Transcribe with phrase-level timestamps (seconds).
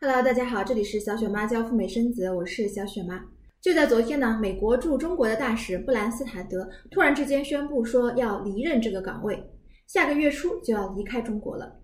[0.00, 3.20] Hello，大家好，这里是小雪妈教赴美生子，我是小雪妈。
[3.60, 9.36] 就在昨天呢，美国驻中国的大使布兰斯塔德突然之间宣布说要离任这个岗位，
[9.88, 11.80] 下个月初就要离开中国了。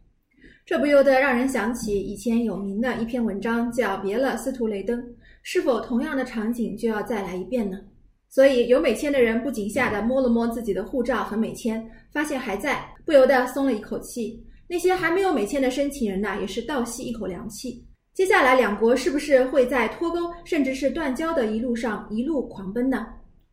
[0.65, 5.03] 这不由得让人想起以前有名的一篇文章，叫《别了，司徒雷登》，
[5.43, 7.81] 是否同样的场景就要再来一遍呢？
[8.29, 14.41] 所以有美签的人不仅吓得摸了摸自己的护照和美签，发现还在，不由得松了一口气。
[14.69, 17.85] 那些还没有美签的申请人呢，也是倒吸一口凉气。
[18.15, 23.05] 接下来两国是不是会在脱钩甚至是断交的一路上一路狂奔呢？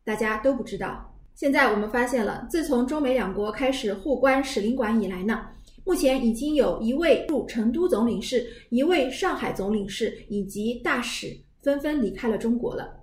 [0.03, 1.11] 大家都不知道。
[1.33, 5.47] 现在我们发现了，自从中美两国开始互关使领馆以来呢，
[5.83, 13.00] 目前已经有一位驻成都总领事、一位上海总领事以及大使纷纷离开了中国了。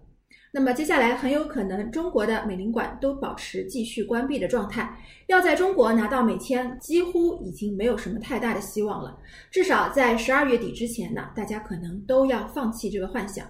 [0.51, 9.19] 那么接下来很有可能中国的美领馆都保持继续关闭的状态，要在中国拿到美签几乎已经没有什么太大的希望了。
[9.51, 13.47] 至少在十二月底之前呢，大家可能都要放弃这个幻想。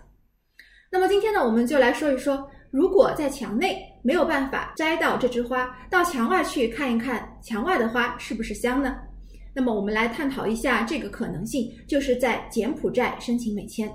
[0.90, 8.96] 那么今天呢，我们就来说一说，如果在墙内没有办法摘到这枝花，到墙外去看一看墙外的花是不是香呢？
[9.54, 13.88] 那么我们来探讨一下这个可能性，就是在柬埔寨申请美签。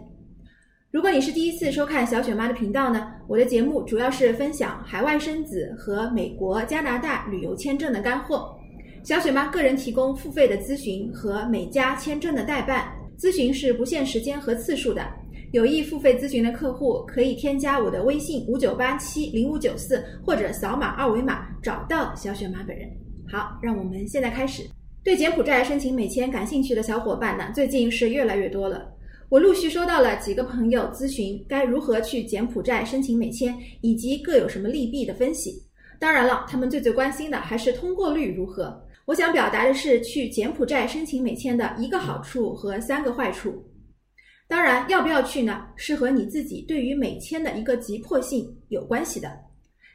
[0.94, 8.56] 如果你是第一次收看小雪妈的频道呢，我的节目主要是分享海外生子和美国、加拿大旅游签证的干货。
[9.02, 15.04] 小雪妈个人提供付费的咨询和美加签证的代办，咨询是不限时间和次数的。
[15.52, 22.88] 有意付费咨询的客户可以添加我的微信五九八七零五九四，或者扫码二维码找到小雪妈本人。
[23.28, 24.62] 好，让我们现在开始。
[25.04, 28.94] 对柬埔寨申请美签感兴趣的小伙伴呢，最近是越来越多了。
[29.34, 35.60] 我陆续收到了几个朋友咨询该如何去柬埔寨申请美签，以及各有什么利弊的分析。
[36.00, 38.80] 当然了，他们最最关心的还是通过率如何。
[39.06, 43.52] 我想表达的是去柬埔寨申请美签的一个好处和三个坏处。
[44.48, 45.66] 当然，要不要去呢？
[45.76, 49.36] 是和你自己对于美签的一个急迫性有关系的。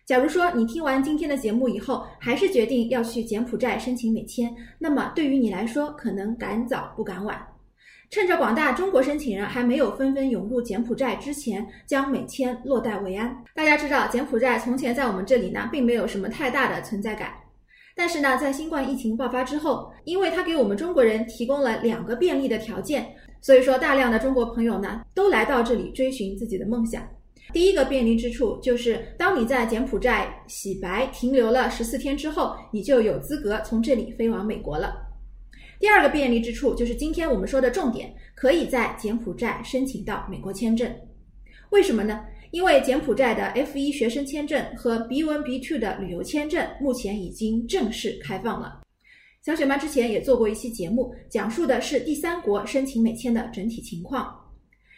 [0.05, 7.41] 假如说你听完今天的节目以后，还是决定要去柬埔寨申请美签，那么对于你来说，可能赶早不赶晚。
[8.11, 13.37] 趁着广大中国申请人还没有纷纷涌入柬埔寨之前，将美签落袋为安。
[13.55, 17.33] 大家知道，柬埔寨从前在我们这里呢，并没有什么太大的存在感。
[17.95, 23.07] 但是呢，在新冠疫情爆发之后，因为它给我们中国人提供了两个便利的条件，
[23.43, 27.07] 所以说大量的中国朋友呢，都来到这里追寻自己的梦想。
[27.53, 35.08] 第一个便利之处就是，当你在柬埔寨洗白停留了十四天之后，你就有资格从这里飞往美国了。
[35.79, 40.93] 第二个便利之处就是今天我们说的重点，可以在柬埔寨申请到美国签证。
[41.71, 42.25] 为什么呢？
[42.51, 48.81] 因为柬埔寨的 F 一学生签证和 B one B two 的旅游签证目前已经正式开放了。
[49.45, 54.35] 小雪妈之前也做过一期节目，讲述的是第三国申请美签的整体情况。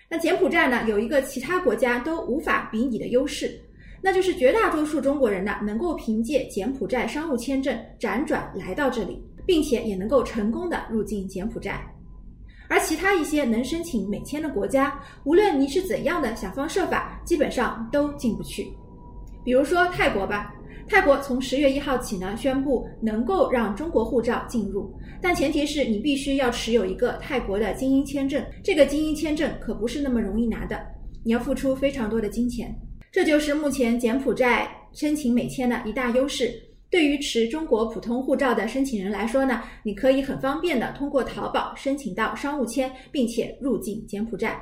[0.09, 3.61] 那柬埔寨呢，有一个其他国家都无法比拟的优势，
[4.01, 9.23] 那就是绝大多数中国人呢，能够凭借柬埔寨商务签证辗转来到这里。
[9.47, 11.81] 并且也能够成功的入境柬埔寨，
[12.69, 18.67] 而其他一些能申请美签的国家，无论你是怎样的想方设法，基本上都进不去。
[19.45, 20.55] 比如说泰国吧，
[20.89, 30.81] 泰国从十月一号起呢，宣布能够让中国护照进入，但前提是你必须要持有一个泰国的精英签证，这个精英签证可不是那么容易拿的，
[31.25, 32.75] 你要付出非常多的金钱。
[33.11, 36.53] 这就是目前柬埔寨申请美签的一大优势。
[36.91, 44.61] 对于持中国普通护照的申请人来说呢，你可以很方便的通过淘宝申请到商务签，并且入境柬埔寨。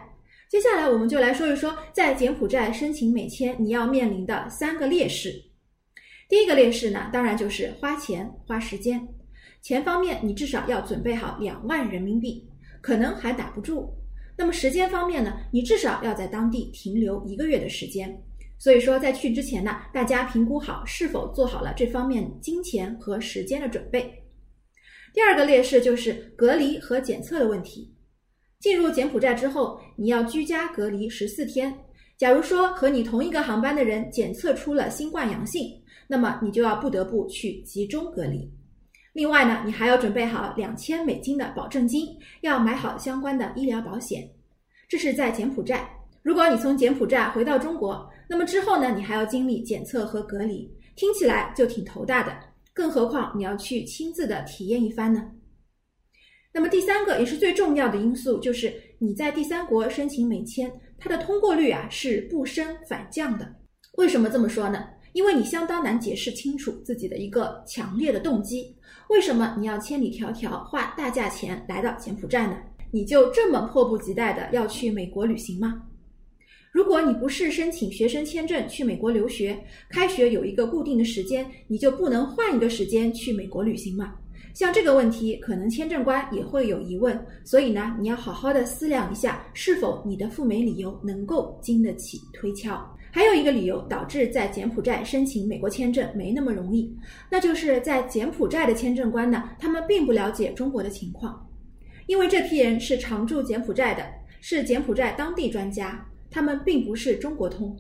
[0.51, 5.33] 接下来我们就来说一说，在柬埔寨申请美签你要面临的三个劣势。
[6.29, 9.09] 第一个劣势呢，当然就是花钱花时间。
[9.63, 12.47] 钱方面，你至少要准备好两万人民币，
[12.83, 13.91] 可能还打不住。
[14.37, 18.23] 那么时间方面呢，你至少要在当地停留一个月的时间。
[18.59, 24.13] 所以说，在去之前呢，大家评估好是否做好了这方面金钱和时间的准备。
[25.15, 27.95] 第二个劣势就是隔离和检测的问题。
[28.59, 31.73] 进入柬埔寨之后，你要居家隔离十四天。
[32.17, 38.51] 假如说和你同一个航班的人检测出了新冠阳性，那么你就要不得不去集中隔离。
[39.13, 42.09] 另外呢，你还要准备好两千美金的保证金，
[42.41, 44.29] 要买好相关的医疗保险。
[44.89, 45.89] 这是在柬埔寨。
[46.23, 52.33] 如果你从柬埔寨回到中国，那么之后呢，你还要经历检测和隔离，听起来就挺头大的。
[52.75, 55.31] 更何况你要去亲自的体验一番呢？
[56.53, 63.55] 那么第三个也是最重要的因素，就是你在第三国申请美签，它的通过率啊是不升反降的。
[63.97, 64.85] 为什么这么说呢？
[65.13, 68.77] 因为你相当难解释清楚自己的一个强烈的动机。
[69.09, 72.57] 为什么你要千里迢迢花大价钱来到柬埔寨呢？
[72.91, 75.83] 你就这么迫不及待的要去美国旅行吗？
[76.71, 84.15] 如果你不是申请学生签证去美国留学，开学有一个固定的时间，你就不能换一个时间去美国旅行吗？
[84.55, 92.79] 像这个问题，可能签证官也会有疑问，所以呢，你要好好的思量一下，是否你的赴美理由能够经得起推敲。
[93.11, 96.95] 还有一个理由导致在柬埔寨申请美国签证没那么容易，
[97.31, 101.49] 那就是在柬埔寨的签证官呢，他们并不了解中国的情况，
[102.07, 104.05] 因为这批人是常驻柬埔寨的，
[104.41, 106.05] 是柬埔寨当地专家。
[106.31, 107.77] 他们并不是中国通，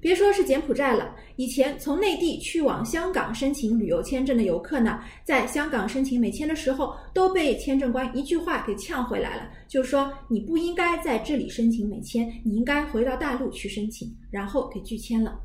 [0.00, 15.40] 别说是柬埔寨了，以前从内地去往香港申请旅游签证的游客呢，在香港申请美签的时候，都被签证官一句话给呛回来了，就说你不应该在这里申请美签，你应该回到大陆去申请，然后给拒签了。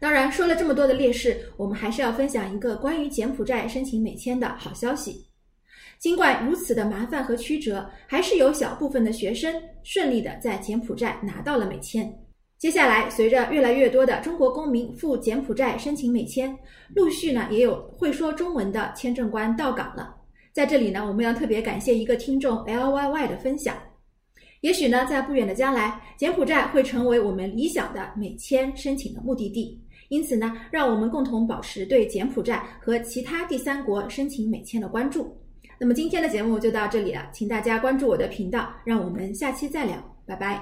[0.00, 5.27] 当然，说了这么多的劣势，我们还是要分享一个关于柬埔寨申请美签的好消息。
[5.98, 9.52] 尽管如此的麻烦和曲折，还是有小部分的学生
[9.82, 12.08] 顺利的在柬埔寨拿到了美签。
[12.56, 16.56] 接下来，随着越来越多的中国公民赴柬埔寨申请美签，
[16.94, 20.14] 陆续呢也有会说中文的签证官到岗了。
[20.52, 23.76] 在这里呢，我们要特别感谢一个听众 L Y Y 的分享。
[24.60, 29.80] 也许呢，在不远的将来，柬埔寨会成为我们理想的美签申请的目的地。
[30.08, 35.36] 因此呢，让我们共同保持对柬埔寨和其他第三国申请美签的关注。
[35.78, 39.96] 那么今天的节目就到这里了，请大家关注我的频道，让我们下期再聊，
[40.26, 40.56] 拜拜。